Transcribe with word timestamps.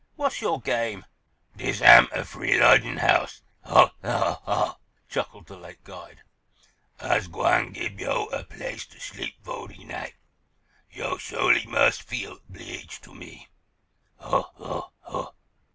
"What's 0.15 0.41
your 0.41 0.59
game?" 0.59 1.05
"Dis 1.55 1.79
am 1.79 2.07
a 2.11 2.25
free 2.25 2.59
lodgin' 2.59 2.97
house—ho, 2.97 3.91
ho, 4.03 4.37
ho!" 4.41 4.77
chuckled 5.07 5.45
the 5.45 5.55
late 5.57 5.83
guide. 5.83 6.23
"Ah's 6.99 7.27
gwine 7.27 7.71
gib 7.71 7.99
yo' 7.99 8.27
er 8.33 8.43
place 8.45 8.87
to 8.87 8.99
sleep 8.99 9.35
fo' 9.45 9.67
de 9.67 9.83
night. 9.83 10.15
Yo' 10.89 11.17
sho'ly 11.17 11.67
must 11.67 12.01
feel 12.01 12.39
'bleeged 12.49 13.03
to 13.03 13.13
me—ho, 13.13 14.49
ho, 14.55 14.91
ho!" 15.01 15.35